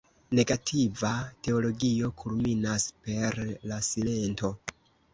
Negativa 0.37 1.11
teologio 1.49 2.11
kulminas 2.23 2.91
per 3.05 3.41
la 3.71 3.81
silento. 3.93 4.55